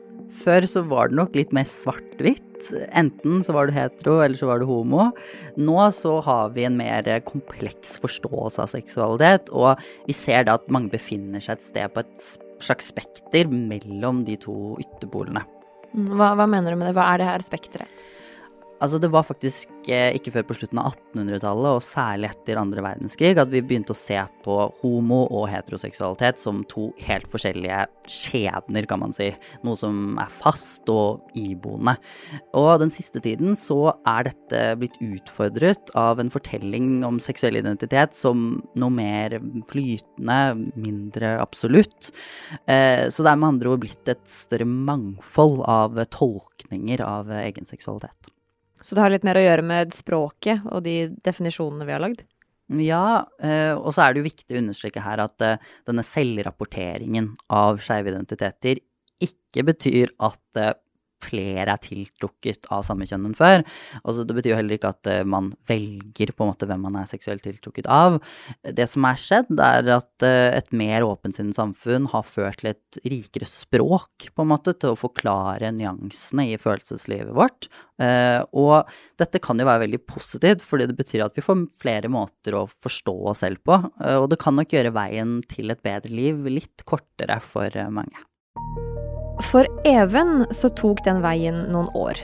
Før 0.44 0.66
så 0.70 0.84
var 0.86 1.10
det 1.10 1.18
nok 1.18 1.34
litt 1.34 1.50
mer 1.56 1.66
svart-hvitt. 1.66 2.68
Enten 2.94 3.40
så 3.42 3.54
var 3.56 3.66
du 3.66 3.74
hetero, 3.74 4.20
eller 4.22 4.38
så 4.38 4.46
var 4.46 4.62
du 4.62 4.68
homo. 4.68 5.08
Nå 5.58 5.88
så 5.96 6.20
har 6.22 6.52
vi 6.54 6.68
en 6.68 6.78
mer 6.78 7.08
kompleks 7.26 7.98
forståelse 8.04 8.62
av 8.62 8.70
seksualitet, 8.70 9.50
og 9.50 9.82
vi 10.06 10.14
ser 10.14 10.46
da 10.46 10.54
at 10.60 10.70
mange 10.70 10.94
befinner 10.94 11.42
seg 11.42 11.58
et 11.58 11.66
sted 11.66 11.96
på 11.96 12.04
et 12.04 12.30
slags 12.62 12.92
spekter 12.92 13.50
mellom 13.50 14.22
de 14.28 14.38
to 14.38 14.76
ytterpolene. 14.78 15.42
Hva, 16.14 16.36
hva 16.38 16.46
mener 16.46 16.70
du 16.70 16.78
med 16.78 16.92
det? 16.92 16.94
Hva 16.94 17.10
er 17.10 17.24
det 17.24 17.30
her 17.32 17.42
spekteret? 17.42 17.90
Altså, 18.80 18.96
det 18.96 19.10
var 19.12 19.26
faktisk 19.28 19.90
eh, 19.92 20.14
ikke 20.16 20.32
før 20.32 20.44
på 20.48 20.54
slutten 20.56 20.78
av 20.80 20.94
1800-tallet, 20.94 21.68
og 21.76 21.84
særlig 21.84 22.30
etter 22.30 22.60
andre 22.60 22.84
verdenskrig, 22.84 23.34
at 23.36 23.50
vi 23.52 23.60
begynte 23.60 23.92
å 23.92 23.98
se 23.98 24.16
på 24.44 24.56
homo 24.80 25.18
og 25.26 25.50
heteroseksualitet 25.52 26.40
som 26.40 26.62
to 26.70 26.86
helt 27.04 27.28
forskjellige 27.28 27.82
skjebner, 28.08 28.88
kan 28.88 29.02
man 29.02 29.12
si. 29.16 29.28
Noe 29.66 29.76
som 29.76 30.16
er 30.22 30.32
fast 30.32 30.88
og 30.92 31.28
iboende. 31.36 31.98
Og 32.56 32.70
den 32.80 32.94
siste 32.94 33.20
tiden 33.20 33.52
så 33.58 33.92
er 34.08 34.30
dette 34.30 34.64
blitt 34.80 34.96
utfordret 35.04 35.92
av 36.00 36.24
en 36.24 36.32
fortelling 36.32 37.04
om 37.04 37.20
seksuell 37.20 37.60
identitet 37.60 38.16
som 38.16 38.62
noe 38.80 38.96
mer 38.96 39.36
flytende, 39.68 40.40
mindre 40.72 41.36
absolutt. 41.44 42.14
Eh, 42.64 43.12
så 43.12 43.28
det 43.28 43.34
er 43.36 43.40
med 43.44 43.52
andre 43.52 43.74
ord 43.74 43.84
blitt 43.84 44.08
et 44.16 44.24
større 44.24 44.68
mangfold 44.68 45.66
av 45.68 46.00
tolkninger 46.16 47.04
av 47.04 47.28
egen 47.44 47.68
seksualitet. 47.68 48.32
Så 48.80 48.96
det 48.96 49.04
har 49.04 49.12
litt 49.12 49.26
mer 49.26 49.38
å 49.38 49.44
gjøre 49.44 49.64
med 49.66 49.94
språket 49.94 50.66
og 50.70 50.84
de 50.86 51.10
definisjonene 51.24 51.86
vi 51.88 51.94
har 51.94 52.02
lagd? 52.02 52.22
Ja, 52.80 53.26
eh, 53.42 53.74
og 53.74 53.90
så 53.94 54.04
er 54.04 54.14
det 54.14 54.22
jo 54.22 54.28
viktig 54.28 54.54
å 54.54 54.60
understreke 54.60 55.02
her 55.02 55.24
at 55.24 55.42
eh, 55.42 55.58
denne 55.88 56.04
selvrapporteringen 56.06 57.32
av 57.50 57.80
skeive 57.82 58.12
identiteter 58.12 58.78
ikke 59.20 59.64
betyr 59.72 60.12
at 60.22 60.60
eh, 60.60 60.76
flere 61.20 61.66
er 61.74 61.82
tiltrukket 61.82 62.68
av 62.72 62.84
samme 62.86 63.06
kjønn 63.08 63.28
enn 63.30 63.36
før. 63.38 63.64
Altså, 64.02 64.24
det 64.26 64.36
betyr 64.36 64.54
jo 64.54 64.58
heller 64.60 64.76
ikke 64.76 64.92
at 64.94 65.10
uh, 65.10 65.22
man 65.28 65.52
velger 65.70 66.32
på 66.34 66.44
en 66.44 66.52
måte 66.52 66.68
hvem 66.70 66.84
man 66.86 67.00
er 67.00 67.10
seksuelt 67.10 67.44
tiltrukket 67.46 67.88
av. 67.90 68.18
Det 68.64 68.86
som 68.90 69.06
er 69.08 69.20
skjedd, 69.20 69.52
er 69.56 69.92
at 69.96 70.26
uh, 70.26 70.50
et 70.56 70.70
mer 70.76 71.06
åpensinnet 71.06 71.58
samfunn 71.58 72.08
har 72.12 72.26
ført 72.28 72.60
til 72.62 72.72
et 72.72 73.00
rikere 73.04 73.48
språk, 73.48 74.30
på 74.34 74.44
en 74.44 74.52
måte, 74.52 74.74
til 74.76 74.94
å 74.94 75.00
forklare 75.00 75.72
nyansene 75.76 76.48
i 76.52 76.58
følelseslivet 76.60 77.34
vårt. 77.36 77.70
Uh, 78.00 78.40
og 78.56 78.90
dette 79.20 79.42
kan 79.42 79.60
jo 79.60 79.68
være 79.68 79.84
veldig 79.86 80.02
positivt, 80.08 80.64
fordi 80.66 80.88
det 80.90 80.98
betyr 80.98 81.26
at 81.26 81.36
vi 81.36 81.44
får 81.44 81.66
flere 81.80 82.10
måter 82.12 82.56
å 82.56 82.66
forstå 82.80 83.16
oss 83.32 83.44
selv 83.44 83.62
på. 83.64 83.76
og 84.04 84.26
det 84.28 84.38
kan 84.40 84.56
nok 84.56 84.72
gjøre 84.74 84.92
veien 84.92 85.38
til 85.48 85.72
et 85.72 85.80
bedre 85.84 86.12
liv 86.12 86.44
litt 86.50 86.84
kortere 86.88 87.38
for 87.44 87.72
mange. 87.92 88.29
For 89.44 89.66
Even 89.88 90.44
så 90.54 90.70
tok 90.76 91.02
den 91.06 91.22
veien 91.24 91.64
noen 91.72 91.88
år. 91.96 92.20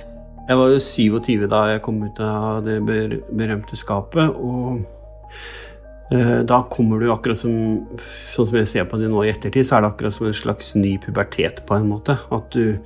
Jeg 0.46 0.58
var 0.60 0.70
jo 0.70 0.78
27 0.82 1.46
da 1.50 1.62
jeg 1.72 1.82
kom 1.82 1.98
ut 2.04 2.20
av 2.22 2.60
det 2.66 2.78
berømte 2.86 3.78
skapet. 3.78 4.36
Og 4.38 4.84
eh, 6.14 6.42
da 6.46 6.60
kommer 6.70 7.02
du 7.02 7.10
akkurat 7.10 7.40
som 7.40 7.56
Sånn 8.34 8.50
som 8.50 8.58
jeg 8.60 8.70
ser 8.70 8.86
på 8.90 9.00
det 9.00 9.10
nå 9.10 9.24
i 9.24 9.32
ettertid, 9.32 9.66
så 9.66 9.78
er 9.78 9.86
det 9.86 9.92
akkurat 9.94 10.14
som 10.14 10.28
en 10.28 10.36
slags 10.36 10.74
ny 10.78 10.96
pubertet 11.02 11.64
på 11.66 11.78
en 11.78 11.88
måte. 11.90 12.18
At 12.30 12.54
du, 12.54 12.78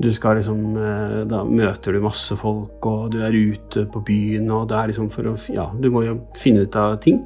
du 0.00 0.08
skal 0.16 0.40
liksom 0.40 0.64
eh, 0.80 1.20
Da 1.28 1.42
møter 1.44 1.92
du 1.92 2.04
masse 2.06 2.38
folk, 2.40 2.80
og 2.88 3.12
du 3.12 3.20
er 3.26 3.36
ute 3.36 3.84
på 3.92 4.04
byen, 4.08 4.48
og 4.54 4.70
det 4.72 4.80
er 4.80 4.92
liksom 4.94 5.12
for 5.12 5.34
å 5.34 5.36
Ja, 5.52 5.68
du 5.76 5.90
må 5.92 6.06
jo 6.06 6.20
finne 6.38 6.64
ut 6.64 6.80
av 6.80 6.96
ting. 7.04 7.20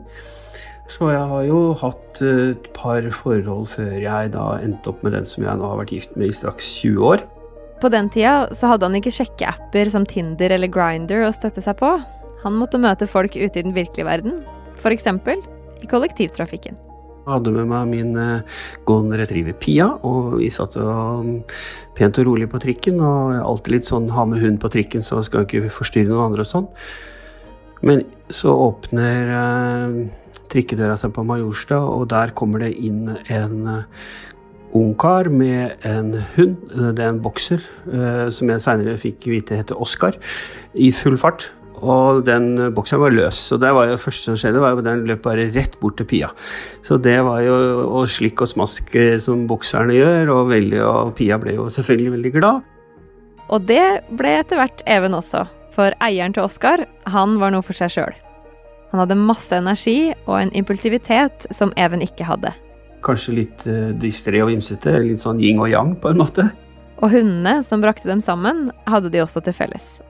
Så 0.90 1.06
jeg 1.12 1.22
har 1.30 1.44
jo 1.46 1.58
hatt 1.78 2.18
et 2.26 2.64
par 2.74 3.04
forhold 3.14 3.68
før 3.70 3.92
jeg 4.02 4.32
da 4.34 4.46
endte 4.58 4.90
opp 4.90 5.04
med 5.06 5.14
den 5.14 5.28
som 5.28 5.44
jeg 5.46 5.60
nå 5.60 5.68
har 5.70 5.78
vært 5.78 5.94
gift 5.94 6.16
med 6.18 6.32
i 6.32 6.34
straks 6.34 6.72
20 6.82 7.06
år. 7.12 7.22
På 7.80 7.88
den 7.92 8.10
tida 8.12 8.50
så 8.56 8.72
hadde 8.72 8.88
han 8.88 8.98
ikke 8.98 9.14
sjekkeapper 9.14 9.88
som 9.92 10.04
Tinder 10.08 10.52
eller 10.56 10.68
Grinder 10.72 11.28
å 11.28 11.32
støtte 11.32 11.62
seg 11.64 11.78
på. 11.78 11.94
Han 12.42 12.58
måtte 12.58 12.80
møte 12.80 13.08
folk 13.08 13.36
ute 13.38 13.60
i 13.60 13.64
den 13.64 13.76
virkelige 13.76 14.08
verden, 14.08 14.40
f.eks. 14.80 15.06
i 15.80 15.88
kollektivtrafikken. 15.88 16.76
Jeg 17.20 17.36
hadde 17.36 17.52
med 17.54 17.68
meg 17.70 17.88
min 17.92 18.14
uh, 18.16 18.60
golden 18.88 19.14
retriever 19.20 19.54
Pia, 19.60 19.86
og 20.08 20.40
vi 20.40 20.48
satt 20.50 20.74
og, 20.80 21.20
um, 21.22 21.34
pent 21.94 22.18
og 22.18 22.26
rolig 22.26 22.48
på 22.50 22.60
trikken. 22.64 22.98
Og 23.04 23.36
alltid 23.38 23.76
litt 23.76 23.86
sånn 23.86 24.08
ha 24.16 24.24
med 24.26 24.40
hund 24.42 24.58
på 24.60 24.72
trikken, 24.72 25.04
så 25.04 25.20
skal 25.22 25.46
ikke 25.46 25.70
forstyrre 25.72 26.10
noen 26.10 26.30
andre 26.30 26.46
og 26.46 26.50
sånn. 26.50 26.66
Men 27.86 28.02
så 28.32 28.56
åpner 28.66 29.30
uh, 29.36 30.00
trikkedøra 30.50 30.96
seg 31.00 31.14
på 31.16 31.24
Majorstua, 31.26 31.80
og 31.84 32.08
der 32.12 32.34
kommer 32.36 32.64
det 32.64 32.72
inn 32.78 33.08
en 33.30 33.56
uh, 33.68 34.08
ungkar 34.76 35.30
med 35.32 35.86
en 35.86 36.12
hund. 36.34 36.58
Det 36.70 37.04
er 37.04 37.08
en 37.12 37.22
bokser, 37.22 37.62
uh, 37.90 38.28
som 38.34 38.52
jeg 38.52 38.64
seinere 38.66 38.98
fikk 39.00 39.30
vite 39.30 39.58
heter 39.58 39.80
Oskar, 39.80 40.18
i 40.74 40.92
full 40.94 41.18
fart. 41.20 41.50
Og 41.80 42.20
den 42.26 42.74
bokseren 42.76 43.00
var 43.00 43.14
løs, 43.14 43.38
så 43.48 43.56
det 43.56 43.70
var 43.72 43.88
jo 43.88 44.00
første 44.02 44.28
som 44.28 44.36
skjedde, 44.36 44.60
var 44.60 44.74
jo 44.74 44.84
den 44.84 45.06
løp 45.08 45.22
bare 45.24 45.46
rett 45.54 45.78
bort 45.80 45.96
til 45.96 46.08
Pia. 46.10 46.28
Så 46.84 46.98
det 47.00 47.16
var 47.24 47.40
jo 47.40 47.54
å 47.88 48.02
slikk 48.04 48.42
og 48.44 48.50
smask 48.52 48.92
som 49.24 49.46
bokserne 49.48 49.96
gjør, 49.96 50.34
og, 50.34 50.50
veldig, 50.52 50.82
og 50.84 51.14
Pia 51.16 51.40
ble 51.40 51.56
jo 51.56 51.70
selvfølgelig 51.72 52.18
veldig 52.18 52.34
glad. 52.36 52.66
Og 53.50 53.64
det 53.66 53.82
ble 54.12 54.36
etter 54.42 54.60
hvert 54.60 54.84
Even 54.86 55.16
også. 55.16 55.46
For 55.74 55.94
eieren 56.04 56.34
til 56.36 56.44
Oskar, 56.44 56.84
han 57.08 57.38
var 57.40 57.54
noe 57.54 57.64
for 57.64 57.78
seg 57.78 57.94
sjøl. 57.94 58.18
Han 58.90 59.02
hadde 59.04 59.18
masse 59.18 59.54
energi 59.54 60.12
og 60.26 60.34
en 60.40 60.52
impulsivitet 60.56 61.46
som 61.54 61.74
Even 61.78 62.02
ikke 62.02 62.26
hadde. 62.26 62.52
Kanskje 63.06 63.36
litt 63.36 63.62
dystre 63.62 64.00
distré 64.02 64.42
og 64.42 64.50
vimsete, 64.50 64.96
litt 65.06 65.22
sånn 65.22 65.40
yin 65.40 65.62
og 65.62 65.70
yang 65.70 65.94
på 65.96 66.10
en 66.10 66.20
måte. 66.20 66.48
Og 67.00 67.14
hundene 67.14 67.62
som 67.64 67.80
brakte 67.80 68.10
dem 68.10 68.20
sammen, 68.20 68.68
hadde 68.90 69.12
de 69.12 69.22
også 69.22 69.40
til 69.46 69.56
felles. 69.56 70.00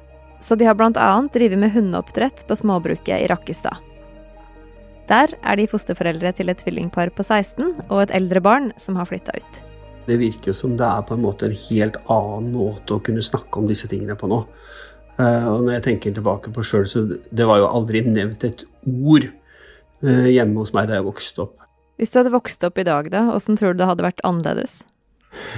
Så 0.40 0.56
de 0.56 0.66
har 0.66 0.74
bl.a. 0.74 1.10
drevet 1.30 1.60
med 1.60 1.74
hundeoppdrett 1.76 2.46
på 2.48 2.56
småbruket 2.56 3.20
i 3.20 3.28
Rakkestad. 3.30 3.78
Der 5.10 5.32
er 5.42 5.58
de 5.58 5.66
fosterforeldre 5.70 6.32
til 6.38 6.52
et 6.52 6.60
tvillingpar 6.62 7.10
på 7.14 7.24
16 7.26 7.82
og 7.88 7.98
et 8.04 8.12
eldre 8.14 8.42
barn 8.42 8.70
som 8.78 8.98
har 8.98 9.08
flytta 9.10 9.34
ut. 9.36 9.60
Det 10.06 10.16
virker 10.18 10.54
som 10.56 10.76
det 10.78 10.86
er 10.86 11.02
på 11.06 11.16
en 11.16 11.24
måte 11.24 11.48
en 11.48 11.56
helt 11.68 11.98
annen 12.10 12.52
måte 12.54 12.96
å 12.96 13.02
kunne 13.04 13.22
snakke 13.22 13.60
om 13.60 13.66
disse 13.70 13.90
tingene 13.90 14.16
på 14.18 14.30
nå. 14.30 14.40
Eh, 15.18 15.46
og 15.50 15.64
når 15.64 15.78
jeg 15.78 15.86
tenker 15.88 16.14
tilbake 16.16 16.52
på 16.54 16.64
sjøl, 16.64 16.86
så 16.88 17.04
det 17.08 17.48
var 17.48 17.60
jo 17.62 17.70
aldri 17.70 18.02
nevnt 18.06 18.46
et 18.46 18.64
ord 18.86 19.26
eh, 19.26 20.28
hjemme 20.32 20.62
hos 20.62 20.72
meg 20.76 20.88
da 20.90 20.98
jeg 20.98 21.08
vokste 21.08 21.44
opp. 21.46 21.56
Hvis 22.00 22.14
du 22.14 22.20
hadde 22.20 22.32
vokst 22.32 22.64
opp 22.64 22.80
i 22.80 22.86
dag, 22.88 23.10
da, 23.12 23.26
åssen 23.34 23.58
tror 23.60 23.74
du 23.74 23.82
det 23.82 23.90
hadde 23.90 24.06
vært 24.06 24.24
annerledes? 24.24 24.80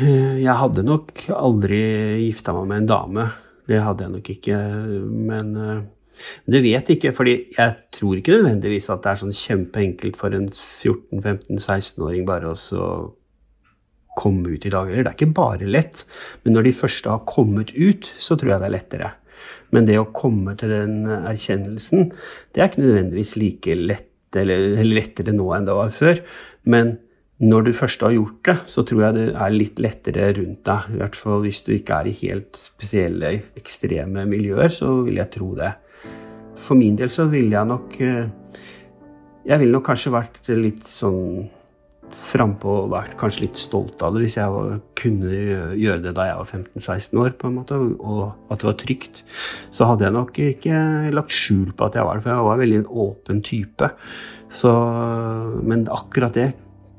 Eh, 0.02 0.42
jeg 0.42 0.58
hadde 0.58 0.86
nok 0.86 1.24
aldri 1.36 1.82
gifta 2.26 2.54
meg 2.56 2.70
med 2.70 2.82
en 2.82 2.92
dame. 2.92 3.26
Det 3.70 3.78
hadde 3.78 4.06
jeg 4.06 4.16
nok 4.16 4.30
ikke. 4.32 4.60
Men 5.30 5.52
det 6.50 6.60
vet 6.64 6.90
jeg 6.90 6.98
ikke, 6.98 7.12
fordi 7.16 7.34
jeg 7.54 7.76
tror 7.94 8.18
ikke 8.18 8.34
nødvendigvis 8.34 8.90
at 8.92 9.04
det 9.04 9.12
er 9.12 9.20
sånn 9.22 9.36
kjempeenkelt 9.36 10.18
for 10.18 10.34
en 10.36 10.50
14-15-16-åring 10.50 12.26
bare 12.28 12.50
å 12.50 12.56
komme 14.18 14.52
ut 14.52 14.66
i 14.66 14.72
dag. 14.72 14.90
Det 14.90 15.06
er 15.06 15.14
ikke 15.14 15.32
bare 15.34 15.68
lett, 15.68 16.04
men 16.42 16.56
når 16.56 16.68
de 16.68 16.76
første 16.76 17.14
har 17.14 17.24
kommet 17.28 17.72
ut, 17.76 18.10
så 18.20 18.36
tror 18.36 18.54
jeg 18.54 18.62
det 18.62 18.68
er 18.68 18.76
lettere. 18.76 19.10
Men 19.72 19.86
det 19.88 19.98
å 20.00 20.10
komme 20.14 20.56
til 20.60 20.72
den 20.72 21.06
erkjennelsen, 21.06 22.10
det 22.52 22.60
er 22.60 22.70
ikke 22.70 22.84
nødvendigvis 22.84 23.36
like 23.40 23.78
lett 23.80 24.08
eller, 24.38 24.82
lettere 24.86 25.34
nå 25.36 25.50
enn 25.52 25.66
det 25.68 25.76
var 25.76 25.90
før. 25.92 26.20
Men 26.64 26.96
når 27.42 27.66
du 27.66 27.72
først 27.74 28.04
har 28.06 28.14
gjort 28.14 28.38
det, 28.46 28.56
så 28.70 28.84
tror 28.86 29.00
jeg 29.02 29.16
det 29.16 29.24
er 29.34 29.54
litt 29.54 29.80
lettere 29.82 30.28
rundt 30.36 30.60
deg. 30.68 30.92
I 30.92 31.00
hvert 31.00 31.16
fall 31.18 31.40
hvis 31.42 31.62
du 31.66 31.72
ikke 31.74 31.98
er 31.98 32.10
i 32.10 32.18
helt 32.20 32.60
spesielle, 32.60 33.32
ekstreme 33.58 34.22
miljøer, 34.30 34.70
så 34.70 34.92
vil 35.02 35.18
jeg 35.18 35.32
tro 35.34 35.48
det. 35.58 35.72
For 36.62 36.78
min 36.78 36.94
del 37.00 37.10
så 37.10 37.26
ville 37.32 37.56
jeg 37.56 37.66
nok 37.66 37.96
eh, 38.04 38.28
Jeg 39.48 39.58
ville 39.58 39.74
nok 39.74 39.88
kanskje 39.88 40.12
vært 40.14 40.52
litt 40.54 40.84
sånn 40.86 41.48
frampå 42.18 42.74
og 42.84 42.92
vært 42.92 43.16
kanskje 43.20 43.46
litt 43.46 43.60
stolt 43.60 44.02
av 44.04 44.14
det 44.14 44.24
hvis 44.24 44.36
jeg 44.38 44.52
var, 44.52 44.76
kunne 44.98 45.40
gjøre 45.78 46.02
det 46.04 46.14
da 46.16 46.26
jeg 46.28 46.38
var 46.40 46.50
15-16 46.50 47.22
år, 47.22 47.32
på 47.38 47.48
en 47.48 47.56
måte, 47.58 47.78
og 47.78 48.52
at 48.52 48.62
det 48.62 48.68
var 48.68 48.78
trygt. 48.80 49.22
Så 49.74 49.88
hadde 49.88 50.06
jeg 50.06 50.16
nok 50.16 50.38
ikke 50.44 50.78
lagt 51.14 51.34
skjul 51.34 51.72
på 51.76 51.88
at 51.88 51.98
jeg 51.98 52.06
var 52.08 52.18
det, 52.18 52.24
for 52.26 52.34
jeg 52.34 52.48
var 52.48 52.62
veldig 52.62 52.78
en 52.82 52.92
åpen 53.06 53.42
type. 53.46 53.90
Så, 54.52 54.72
men 55.64 55.84
akkurat 55.92 56.36
det 56.36 56.52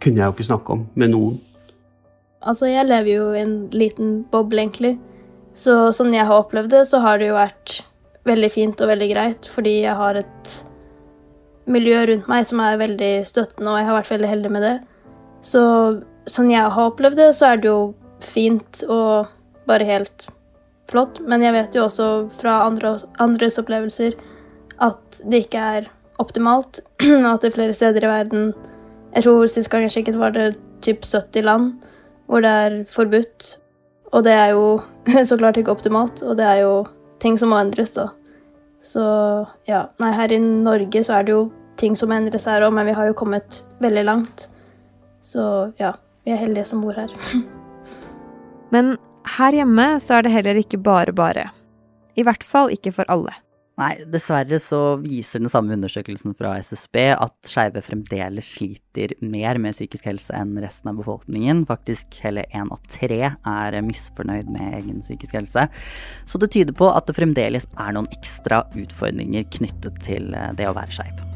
kunne 0.03 0.19
jeg 0.19 0.27
jo 0.27 0.35
ikke 0.35 0.49
snakke 0.51 0.75
om 0.75 0.85
med 0.99 1.13
noen. 1.13 1.39
Altså, 2.43 2.67
jeg 2.67 2.89
lever 2.89 3.13
jo 3.13 3.31
i 3.31 3.41
en 3.43 3.55
liten 3.71 4.15
boble, 4.31 4.65
egentlig. 4.65 4.97
Så 5.55 5.93
sånn 5.95 6.11
jeg 6.15 6.27
har 6.27 6.41
opplevd 6.41 6.73
det, 6.73 6.83
så 6.89 6.99
har 7.03 7.21
det 7.21 7.29
jo 7.29 7.37
vært 7.37 7.79
veldig 8.27 8.49
fint 8.51 8.81
og 8.83 8.89
veldig 8.89 9.09
greit, 9.11 9.47
fordi 9.51 9.77
jeg 9.83 9.95
har 9.99 10.19
et 10.19 10.53
miljø 11.71 12.01
rundt 12.09 12.27
meg 12.27 12.47
som 12.47 12.59
er 12.63 12.81
veldig 12.81 13.13
støttende, 13.27 13.71
og 13.71 13.79
jeg 13.79 13.87
har 13.87 13.97
vært 13.99 14.11
veldig 14.15 14.31
heldig 14.33 14.51
med 14.51 14.65
det. 14.65 14.73
Så 15.43 15.63
sånn 16.29 16.51
jeg 16.53 16.71
har 16.71 16.89
opplevd 16.89 17.19
det, 17.19 17.31
så 17.35 17.51
er 17.51 17.59
det 17.61 17.69
jo 17.69 17.93
fint 18.23 18.83
og 18.87 19.29
bare 19.67 19.87
helt 19.87 20.27
flott. 20.91 21.19
Men 21.27 21.43
jeg 21.43 21.55
vet 21.55 21.75
jo 21.75 21.87
også 21.87 22.09
fra 22.39 22.61
andre, 22.67 22.95
andres 23.23 23.59
opplevelser 23.61 24.15
at 24.83 25.23
det 25.29 25.45
ikke 25.45 25.65
er 25.79 25.89
optimalt. 26.21 26.81
At 27.03 27.43
det 27.43 27.51
er 27.51 27.55
flere 27.55 27.75
steder 27.75 28.05
i 28.05 28.09
verden 28.09 28.53
Jeg 29.13 29.25
tror 29.25 29.49
sist 29.49 29.69
gang 29.69 29.83
jeg 29.85 29.93
sjekket, 29.93 30.17
var 30.17 30.33
det 30.33 30.55
typ 30.85 31.03
70 31.05 31.45
land 31.45 31.73
hvor 32.29 32.41
det 32.41 32.49
er 32.49 32.75
forbudt. 32.89 33.57
Og 34.13 34.23
det 34.25 34.33
er 34.33 34.53
jo 34.53 34.79
så 35.29 35.37
klart 35.37 35.59
ikke 35.59 35.73
optimalt, 35.73 36.23
og 36.23 36.37
det 36.39 36.47
er 36.47 36.63
jo 36.63 36.73
ting 37.21 37.37
som 37.39 37.51
må 37.53 37.59
endres, 37.61 37.93
da. 37.95 38.07
Så 38.83 39.03
ja. 39.69 39.85
Nei, 40.01 40.13
her 40.15 40.33
i 40.33 40.39
Norge 40.39 41.03
så 41.05 41.19
er 41.19 41.27
det 41.27 41.35
jo 41.35 41.43
ting 41.79 41.97
som 41.99 42.09
må 42.09 42.17
endres 42.17 42.47
her 42.49 42.65
òg, 42.65 42.73
men 42.75 42.87
vi 42.89 42.95
har 42.97 43.09
jo 43.09 43.17
kommet 43.17 43.61
veldig 43.83 44.05
langt. 44.07 44.47
Så 45.23 45.71
ja, 45.79 45.95
vi 46.27 46.35
er 46.35 46.41
heldige 46.43 46.67
som 46.69 46.83
bor 46.83 46.97
her. 46.99 47.11
Men 48.73 48.97
her 49.37 49.55
hjemme 49.55 49.87
så 50.03 50.19
er 50.19 50.27
det 50.27 50.35
heller 50.35 50.59
ikke 50.59 50.81
bare 50.83 51.15
bare. 51.15 51.49
I 52.19 52.25
hvert 52.27 52.43
fall 52.45 52.73
ikke 52.73 52.93
for 52.93 53.09
alle. 53.11 53.33
Nei, 53.73 53.95
dessverre 54.05 54.59
så 54.61 54.79
viser 55.01 55.41
den 55.41 55.49
samme 55.49 55.73
undersøkelsen 55.73 56.35
fra 56.37 56.51
SSB 56.61 56.99
at 57.15 57.33
skeive 57.49 57.81
fremdeles 57.81 58.51
sliter 58.59 59.15
mer 59.25 59.57
med 59.61 59.73
psykisk 59.73 60.05
helse 60.11 60.35
enn 60.37 60.53
resten 60.61 60.91
av 60.91 60.99
befolkningen. 61.01 61.63
Faktisk 61.65 62.19
hele 62.21 62.45
én 62.53 62.69
av 62.69 62.83
tre 62.85 63.33
er 63.33 63.81
misfornøyd 63.87 64.53
med 64.53 64.77
egen 64.83 65.01
psykisk 65.01 65.39
helse. 65.41 65.65
Så 66.29 66.41
det 66.43 66.53
tyder 66.53 66.77
på 66.77 66.91
at 66.93 67.09
det 67.09 67.17
fremdeles 67.17 67.65
er 67.73 67.95
noen 67.97 68.11
ekstra 68.13 68.61
utfordringer 68.77 69.49
knyttet 69.57 70.03
til 70.05 70.35
det 70.59 70.69
å 70.69 70.77
være 70.77 70.93
skeiv. 70.93 71.32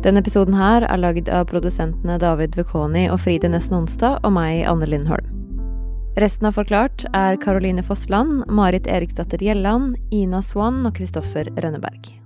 Denne 0.00 0.22
episoden 0.22 0.54
her 0.56 0.86
er 0.88 0.96
lagd 0.96 1.28
av 1.28 1.50
produsentene 1.50 2.14
David 2.22 2.54
Vekoni 2.56 3.02
og 3.12 3.20
Fride 3.20 3.50
Nesten 3.52 3.82
Onsdag 3.82 4.22
og 4.24 4.32
meg, 4.32 4.62
Anne 4.64 4.88
Lindholm. 4.88 5.28
Resten 6.20 6.48
av 6.48 6.56
Forklart 6.56 7.04
er 7.12 7.36
Caroline 7.42 7.84
Fossland, 7.84 8.46
Marit 8.48 8.88
Eriksdatter 8.88 9.44
Gjelland, 9.44 9.98
Ina 10.08 10.40
Swann 10.44 10.82
og 10.88 10.96
Kristoffer 10.96 11.52
Rønneberg. 11.60 12.19